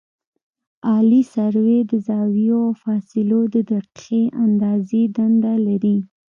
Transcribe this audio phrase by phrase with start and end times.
[0.87, 5.97] عالي سروې د زاویو او فاصلو د دقیقې اندازې دنده لري